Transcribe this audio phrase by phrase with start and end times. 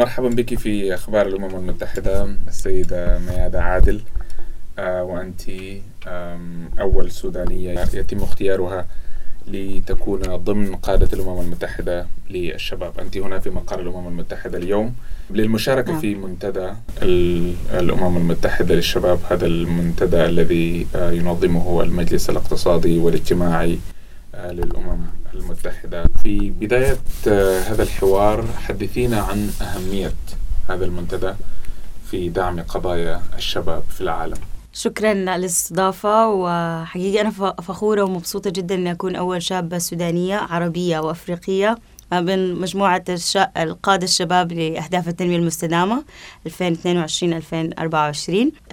[0.00, 4.00] مرحبا بك في أخبار الأمم المتحدة السيدة ميادة عادل
[4.78, 5.40] آه، وأنت
[6.80, 8.86] أول سودانية يتم اختيارها
[9.46, 14.94] لتكون ضمن قادة الأمم المتحدة للشباب أنت هنا في مقر الأمم المتحدة اليوم
[15.30, 16.00] للمشاركة نعم.
[16.00, 16.72] في منتدى
[17.72, 23.78] الأمم المتحدة للشباب هذا المنتدى الذي آه، ينظمه المجلس الاقتصادي والاجتماعي
[24.34, 25.00] للأمم
[25.34, 26.04] المتحدة.
[26.22, 26.98] في بداية
[27.28, 30.12] آه، هذا الحوار حدثينا عن أهمية
[30.68, 31.32] هذا المنتدى
[32.10, 34.36] في دعم قضايا الشباب في العالم.
[34.72, 41.78] شكرا على الاستضافة وحقيقة أنا فخورة ومبسوطة جدا أن أكون أول شابة سودانية عربية وأفريقية.
[42.12, 43.04] بين مجموعة
[43.56, 46.04] القادة الشباب لأهداف التنمية المستدامة
[46.48, 46.50] 2022-2024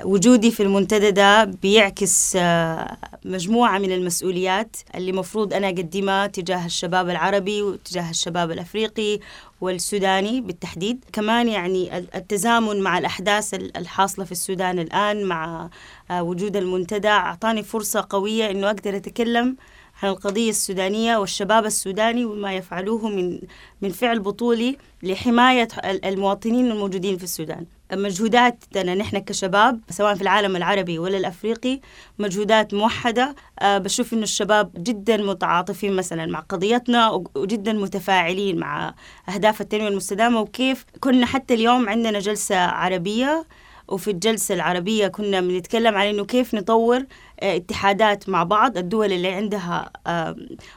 [0.03, 7.09] وجودي في المنتدى ده بيعكس آه، مجموعة من المسؤوليات اللي مفروض أنا أقدمها تجاه الشباب
[7.09, 9.19] العربي وتجاه الشباب الأفريقي
[9.61, 11.05] والسوداني بالتحديد.
[11.13, 15.69] كمان يعني التزامن مع الأحداث الحاصلة في السودان الآن مع
[16.11, 19.55] آه، وجود المنتدى أعطاني فرصة قوية أنه أقدر أتكلم
[20.03, 23.39] عن القضية السودانية والشباب السوداني وما يفعلوه من
[23.81, 27.65] من فعل بطولي لحماية المواطنين الموجودين في السودان.
[27.93, 31.79] مجهوداتنا نحن كشباب سواء في العالم العربي ولا الأفريقي
[32.19, 38.93] مجهودات موحدة أه بشوف إنه الشباب جدا متعاطفين مثلا مع قضيتنا وجدا متفاعلين مع
[39.29, 43.45] أهداف التنمية المستدامة وكيف كنا حتى اليوم عندنا جلسة عربية
[43.87, 47.05] وفي الجلسة العربية كنا بنتكلم عن إنه كيف نطور
[47.39, 48.77] آه، اتحادات مع بعض.
[48.77, 49.91] الدول اللي عندها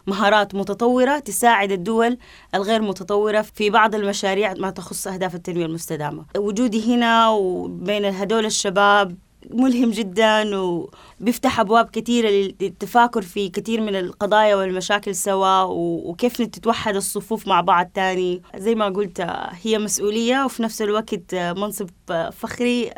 [0.07, 2.19] مهارات متطورة تساعد الدول
[2.55, 6.25] الغير متطورة في بعض المشاريع ما تخص أهداف التنمية المستدامة.
[6.37, 9.17] وجودي هنا وبين هدول الشباب
[9.51, 12.29] ملهم جدا وبيفتح أبواب كثيره
[12.61, 18.43] للتفاكر في كثير من القضايا والمشاكل سوا وكيف تتوحد الصفوف مع بعض تاني.
[18.57, 19.27] زي ما قلت
[19.63, 21.91] هي مسؤولية وفي نفس الوقت منصب
[22.33, 22.91] فخري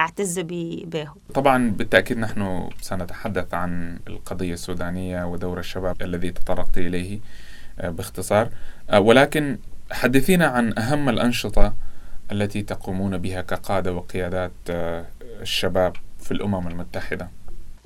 [0.00, 0.84] أعتز به
[1.34, 7.18] طبعا بالتأكيد نحن سنتحدث عن القضية السودانية ودور الشباب الذي تطرقت إليه
[7.80, 8.48] آه، باختصار.
[8.90, 9.58] آه، ولكن
[9.92, 11.74] حدثينا عن أهم الأنشطة
[12.32, 15.04] التي تقومون بها كقادة وقيادات آه،
[15.40, 17.30] الشباب في الأمم المتحدة.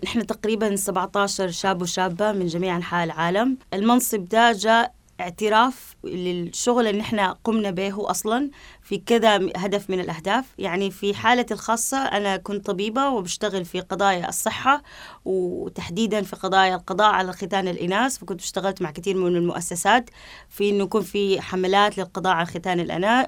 [0.05, 3.59] نحن تقريبا 17 شاب وشابة من جميع أنحاء العالم.
[3.75, 8.51] المنصب ده جاء اعتراف للشغل اللي إحنا قمنا به أصلا
[8.83, 10.45] في كذا هدف من الأهداف.
[10.59, 14.83] يعني في حالتي الخاصة أنا كنت طبيبة وبشتغل في قضايا الصحة
[15.25, 20.11] وتحديدا في قضايا القضاء على ختان الإناث فكنت اشتغلت مع كثير من المؤسسات
[20.49, 22.81] في إنه يكون في حملات للقضاء على ختان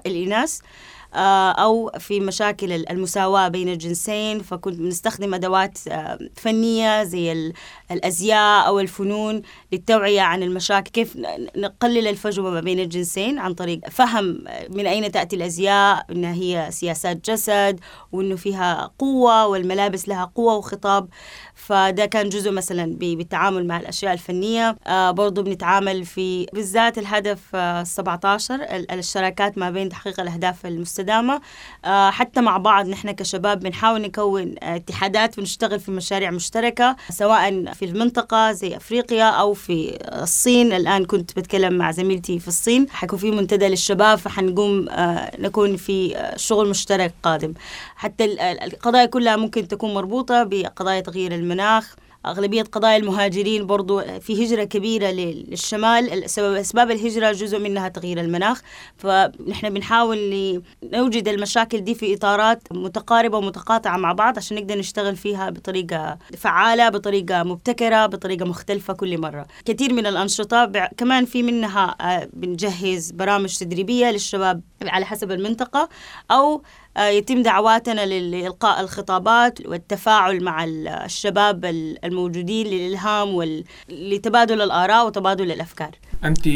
[0.05, 0.59] الإناث.
[0.59, 0.65] آه،
[1.13, 7.53] أو في مشاكل المساواة بين الجنسين فكنت بنستخدم أدوات آه، فنية زي
[7.91, 11.17] الأزياء أو الفنون للتوعية عن المشاكل كيف
[11.57, 17.29] نقلل الفجوة ما بين الجنسين عن طريق فهم من أين تأتي الأزياء إنها هي سياسات
[17.29, 17.79] جسد
[18.11, 21.07] وإنه فيها قوة والملابس لها قوة وخطاب.
[21.55, 24.77] فده كان جزء مثلا بالتعامل مع الأشياء الفنية.
[24.87, 28.59] آه برضو بنتعامل في بالذات الهدف آه 17
[28.91, 35.39] الشراكات ما بين تحقيق الأهداف المستدامة آه حتى مع بعض نحن كشباب بنحاول نكون اتحادات
[35.39, 40.73] ونشتغل في مشاريع مشتركة سواء في المنطقة زي أفريقيا أو في الصين.
[40.73, 42.89] الآن كنت بتكلم مع زميلتي في الصين.
[42.89, 47.53] حيكون في منتدى للشباب فحنقوم آه نكون في شغل مشترك قادم.
[47.95, 48.25] حتى
[48.63, 51.95] القضايا كلها ممكن تكون مربوطة بقضايا تغيير المناخ.
[52.25, 56.29] أغلبية قضايا المهاجرين برضو في هجرة كبيرة للشمال.
[56.29, 58.61] سبب أسباب الهجرة جزء منها تغيير المناخ.
[58.97, 65.49] فنحن بنحاول نوجد المشاكل دي في إطارات متقاربة ومتقاطعة مع بعض عشان نقدر نشتغل فيها
[65.49, 69.45] بطريقة فعالة بطريقة مبتكرة بطريقة مختلفة كل مرة.
[69.65, 70.65] كثير من الأنشطة
[70.97, 75.89] كمان في منها آه، بنجهز برامج تدريبية للشباب على حسب المنطقة
[76.31, 76.61] أو
[76.99, 81.65] يتم دعواتنا لإلقاء الخطابات والتفاعل مع الشباب
[82.03, 85.91] الموجودين للإلهام ولتبادل الآراء وتبادل الأفكار.
[86.23, 86.49] أنت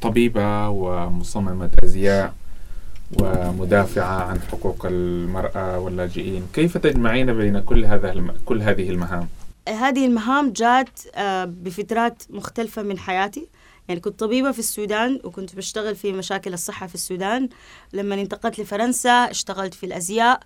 [0.00, 2.34] طبيبة ومصممة أزياء
[3.20, 6.46] ومدافعة عن حقوق المرأة واللاجئين.
[6.52, 8.34] كيف تجمعين بين كل هذا الم...
[8.44, 9.28] كل هذه المهام؟
[9.68, 13.46] هذه المهام جات آه، بفترات مختلفة من حياتي.
[13.88, 17.48] يعني كنت طبيبة في السودان وكنت بشتغل في مشاكل الصحة في السودان.
[17.92, 20.40] لما انتقلت لفرنسا اشتغلت في الأزياء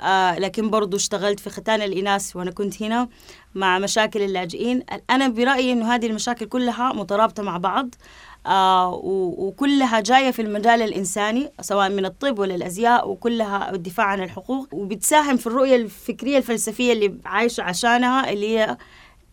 [0.00, 3.08] آه لكن برضو اشتغلت في ختان الإناث وأنا كنت هنا
[3.54, 4.82] مع مشاكل اللاجئين.
[5.10, 7.94] أنا برأيي أنه هذه المشاكل كلها مترابطة مع بعض
[8.46, 14.68] آه وكلها جاية في المجال الإنساني سواء من الطب ولا الأزياء وكلها الدفاع عن الحقوق.
[14.72, 18.76] وبتساهم في الرؤية الفكرية الفلسفية اللي عايشة عشانها اللي هي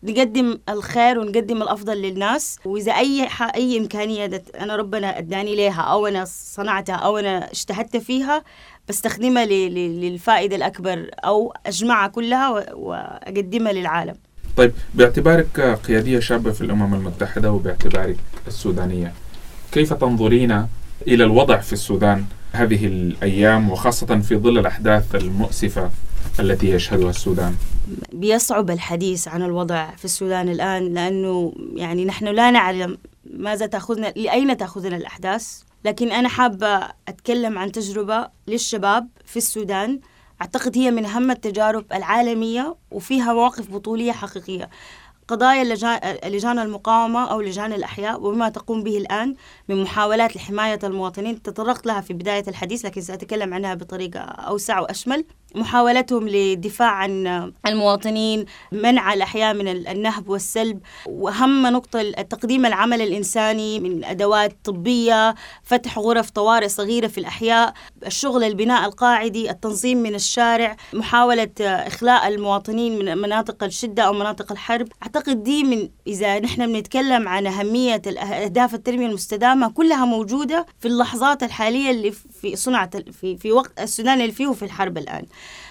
[0.02, 2.58] نقدم الخير ونقدم الأفضل للناس.
[2.64, 8.44] وإذا أي أي إمكانية أنا ربنا أداني ليها أو أنا صنعتها أو أنا اجتهدت فيها
[8.88, 14.14] بستخدمها للفائدة الأكبر أو أجمعها كلها وأقدمها للعالم.
[14.56, 18.16] طيب باعتبارك قيادية شابة في الأمم المتحدة وباعتبارك
[18.46, 19.12] السودانية
[19.72, 20.66] كيف تنظرين
[21.08, 25.90] إلى الوضع في السودان هذه الأيام وخاصة في ظل الأحداث المؤسفة؟
[26.40, 27.54] التي يشهدها السودان.
[28.12, 34.56] بيصعب الحديث عن الوضع في السودان الآن لأنه يعني نحن لا نعلم ماذا تأخذنا لأين
[34.56, 35.62] تأخذنا الأحداث.
[35.84, 40.00] لكن أنا حابة أتكلم عن تجربة للشباب في السودان.
[40.42, 44.70] أعتقد هي من أهم التجارب العالمية وفيها مواقف بطولية حقيقية.
[45.28, 45.64] قضايا
[46.24, 49.34] لجان المقاومة أو لجان الأحياء وما تقوم به الآن
[49.68, 55.24] من محاولات لحماية المواطنين تطرقت لها في بداية الحديث لكن سأتكلم عنها بطريقة أوسع وأشمل.
[55.54, 60.80] محاولتهم للدفاع عن المواطنين منع الأحياء من النهب والسلب.
[61.06, 67.74] وأهم نقطة تقديم العمل الإنساني من أدوات طبية فتح غرف طوارئ صغيرة في الأحياء
[68.06, 74.88] الشغل البناء القاعدي التنظيم من الشارع محاولة إخلاء المواطنين من مناطق الشدة أو مناطق الحرب.
[75.02, 81.42] أعتقد دي من إذا نحن بنتكلم عن أهمية أهداف التنمية المستدامة كلها موجودة في اللحظات
[81.42, 85.26] الحالية اللي في صنع في في وقت السودان اللي فيه في الحرب الآن.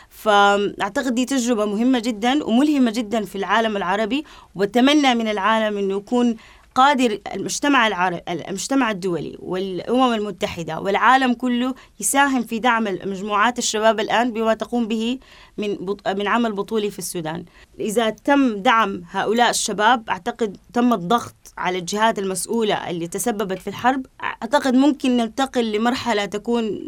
[0.09, 4.25] فأعتقد دي تجربة مهمة جدا وملهمة جدا في العالم العربي
[4.55, 6.35] وبتمنى من العالم أنه يكون
[6.75, 14.33] قادر المجتمع العربي المجتمع الدولي والأمم المتحدة والعالم كله يساهم في دعم مجموعات الشباب الآن
[14.33, 15.19] بما تقوم به
[15.57, 15.77] من
[16.07, 17.45] من عمل بطولي في السودان.
[17.79, 24.05] إذا تم دعم هؤلاء الشباب أعتقد تم الضغط على الجهات المسؤولة اللي تسببت في الحرب،
[24.23, 26.79] أعتقد ممكن ننتقل لمرحلة تكون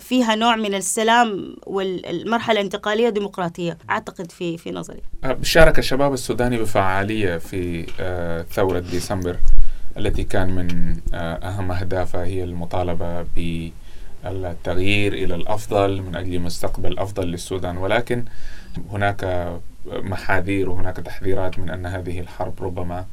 [0.00, 5.02] فيها نوع من السلام والمرحلة الانتقالية ديمقراطيه، أعتقد في في نظري.
[5.42, 9.36] شارك الشباب السوداني بفعالية في آه، ثورة ديسمبر
[9.96, 13.26] التي كان من آه، أهم أهدافها هي المطالبة
[14.24, 17.76] بالتغيير إلى الأفضل من أجل مستقبل أفضل للسودان.
[17.76, 18.24] ولكن
[18.90, 19.50] هناك
[19.86, 23.06] محاذير وهناك تحذيرات من أن هذه الحرب ربما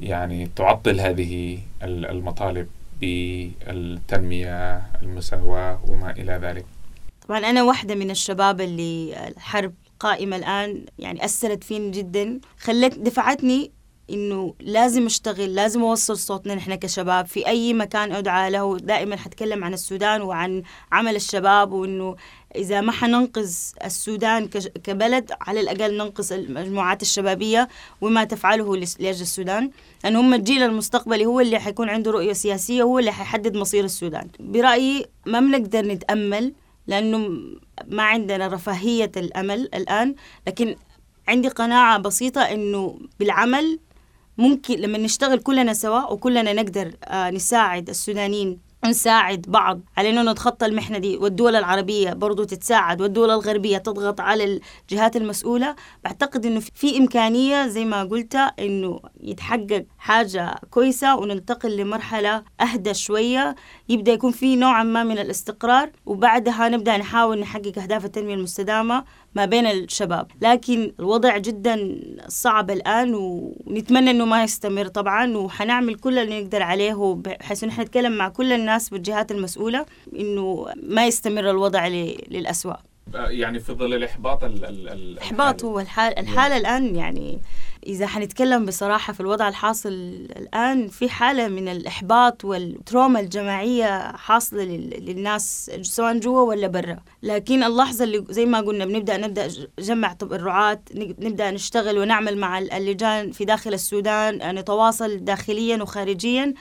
[0.00, 2.68] يعني تعطل هذه المطالب
[3.00, 6.66] بالتنمية المساواة وما إلى ذلك.
[7.28, 13.70] طبعا أنا واحدة من الشباب اللي الحرب قائمة الآن يعني أثرت فيني جدا خلت دفعتني
[14.10, 17.26] إنه لازم أشتغل لازم أوصل صوتنا نحن كشباب.
[17.26, 20.62] في أي مكان أدعى له دائما حتكلم عن السودان وعن
[20.92, 22.16] عمل الشباب وإنه
[22.56, 24.48] إذا ما حننقذ السودان
[24.84, 27.68] كبلد على الأقل ننقذ المجموعات الشبابية
[28.00, 29.70] وما تفعله لأجل السودان.
[30.04, 34.28] لأن هم الجيل المستقبلي هو اللي حيكون عنده رؤية سياسية هو اللي حيحدد مصير السودان.
[34.40, 36.52] برأيي ما بنقدر نتأمل
[36.86, 37.18] لأنه
[37.88, 40.14] ما عندنا رفاهية الأمل الآن.
[40.46, 40.76] لكن
[41.28, 43.78] عندي قناعة بسيطة إنه بالعمل
[44.38, 50.66] ممكن لما نشتغل كلنا سوا وكلنا نقدر آه، نساعد السودانيين نساعد بعض على إنه نتخطى
[50.66, 51.16] المحنة دي.
[51.16, 55.76] والدول العربية برضو تتساعد والدول الغربية تضغط على الجهات المسؤولة.
[56.04, 63.54] بعتقد إنه في إمكانية زي ما قلت إنه يتحقق حاجة كويسة وننتقل لمرحلة أهدى شوية.
[63.88, 69.04] يبدأ يكون في نوعا ما من الاستقرار وبعدها نبدأ نحاول نحقق اهداف التنمية المستدامة.
[69.34, 70.26] ما بين الشباب.
[70.42, 77.14] لكن الوضع جدا صعب الآن ونتمنى أنه ما يستمر طبعا وحنعمل كل اللي نقدر عليه
[77.14, 79.86] بحيث نحن نتكلم مع كل الناس والجهات المسؤولة
[80.18, 81.86] أنه ما يستمر الوضع
[82.30, 82.74] للأسوأ
[83.14, 87.40] يعني في ظل الإحباط الإحباط هو الحال الحالة الآن يعني
[87.86, 89.88] إذا حنتكلم بصراحة في الوضع الحاصل
[90.36, 96.98] الآن في حالة من الإحباط والتروما الجماعية حاصلة للناس سواء جوا ولا برا.
[97.22, 103.30] لكن اللحظة اللي زي ما قلنا بنبدأ نبدأ جمع تبرعات نبدأ نشتغل ونعمل مع اللجان
[103.32, 106.54] في داخل السودان نتواصل داخليا وخارجيا.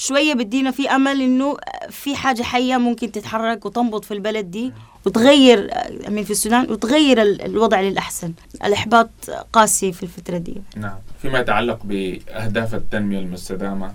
[0.00, 1.56] شوية بدينا في أمل إنه
[1.90, 4.72] في حاجة حية ممكن تتحرك وتنبض في البلد دي
[5.06, 5.70] وتغير
[6.08, 8.32] من في السودان وتغير الوضع للأحسن.
[8.64, 9.10] الإحباط
[9.52, 10.54] قاسي في الفترة دي.
[10.76, 10.98] نعم.
[11.22, 13.94] فيما يتعلق بأهداف التنمية المستدامة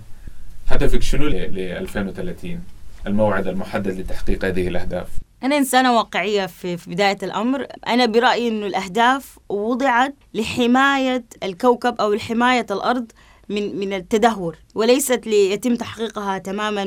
[0.68, 2.60] هدفك شنو ل 2030
[3.06, 5.08] الموعد المحدد لتحقيق هذه الأهداف.
[5.42, 7.66] أنا إنسانة واقعية في, في بداية الأمر.
[7.86, 13.12] أنا برأيي أنه الأهداف وضعت لحماية الكوكب أو لحماية الأرض
[13.48, 16.86] من من التدهور وليست ليتم تحقيقها تماما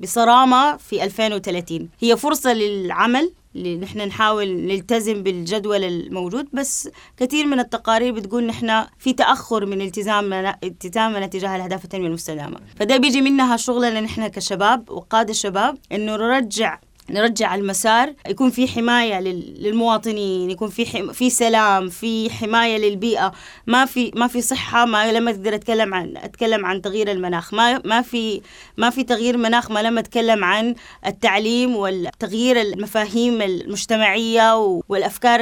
[0.00, 3.32] وبصرامة في 2030 هي فرصة للعمل
[3.80, 10.56] نحن نحاول نلتزم بالجدول الموجود بس كثير من التقارير بتقول نحن في تأخر من التزامنا
[10.64, 12.56] التزامنا تجاه الأهداف التنمية المستدامة.
[12.76, 16.78] فده بيجي منها شغلنا نحن كشباب وقادة الشباب إنه نرجع
[17.10, 23.32] نرجع المسار يكون في حماية للمواطنين يكون في في سلام في حماية للبيئة.
[23.66, 27.54] ما في ما في صحة ما لما أقدر أتكلم عن أتكلم عن تغيير المناخ.
[27.54, 28.40] ما ما في
[28.76, 30.74] ما في تغيير مناخ ما لما أتكلم عن
[31.06, 34.54] التعليم والتغيير المفاهيم المجتمعية
[34.88, 35.40] والأفكار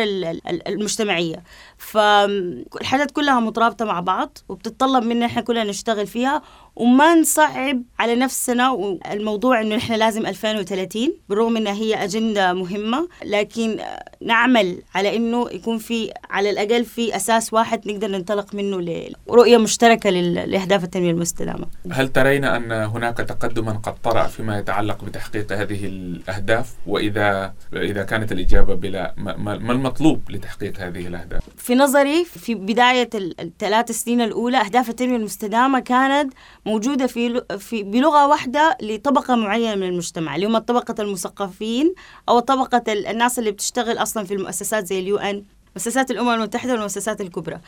[0.67, 1.43] المجتمعية.
[1.79, 6.43] فالحاجات كلها مترابطة مع بعض وبتتطلب منا إحنا كلنا نشتغل فيها
[6.79, 13.81] وما نصعب على نفسنا الموضوع إنه إحنا لازم 2030 بالرغم إنها هي أجندة مهمة لكن
[14.21, 18.81] نعمل على إنه يكون في على الأقل في أساس واحد نقدر ننطلق منه
[19.29, 21.67] لرؤيه مشتركة لأهداف التنمية المستدامة.
[21.93, 28.33] هل ترين أن هناك تقدما قد طرأ فيما يتعلق بتحقيق هذه الأهداف واذا إذا كانت
[28.33, 34.89] الإجابة بلا ما المطلوب لتحقيق هذه الأهداف؟ في نظري في بداية الثلاث سنين الأولى أهداف
[34.89, 36.33] التنمية المستدامة كانت
[36.69, 41.95] موجودة في, في بلغة واحدة لطبقة معينة من المجتمع اللي هم طبقة المثقفين
[42.29, 45.45] أو طبقة الناس اللي بتشتغل أصلا في المؤسسات زي اليو أن
[45.77, 47.61] مؤسسات الأمم المتحدة والمؤسسات الكبرى.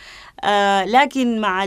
[0.45, 1.65] آه لكن مع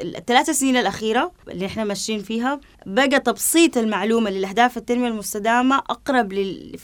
[0.00, 6.32] الثلاث سنين الأخيرة اللي إحنا ماشيين فيها بقى تبسيط المعلومة للأهداف التنمية المستدامة أقرب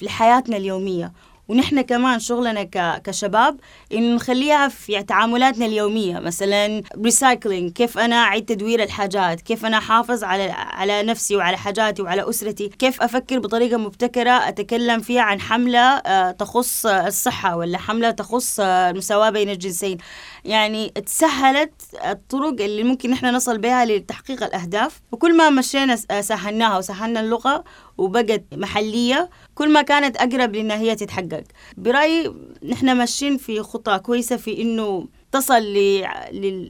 [0.03, 1.13] لحياتنا اليومية.
[1.49, 2.63] ونحن كمان شغلنا
[3.05, 3.61] كشباب
[3.93, 6.19] انه نخليها في تعاملاتنا اليومية.
[6.19, 12.03] مثلا ريسايكلينج كيف أنا أعيد تدوير الحاجات؟ كيف أنا أحافظ على على نفسي وعلى حاجاتي
[12.03, 18.11] وعلى أسرتي؟ كيف أفكر بطريقة مبتكرة؟ أتكلم فيها عن حملة آه، تخص الصحة ولا حملة
[18.11, 19.99] تخص المساواه بين الجنسين.
[20.45, 21.73] يعني تسهلت
[22.11, 25.01] الطرق اللي ممكن نحن نصل بها لتحقيق الأهداف.
[25.13, 27.65] وكل ما مشينا سهلناها وسهلنا اللغة
[27.99, 29.31] وبقت محلية.
[29.55, 31.38] كل ما كانت أقرب لأنها هي تتحقق.
[31.77, 35.63] برأيي نحن ماشيين في خطة كويسة في إنه تصل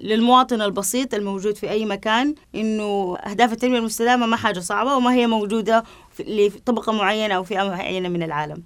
[0.02, 5.26] للمواطن البسيط الموجود في أي مكان إنه أهداف التنمية المستدامة ما حاجة صعبة وما هي
[5.26, 5.84] موجودة
[6.20, 8.62] لطبقة معينة أو فئة معينة من العالم.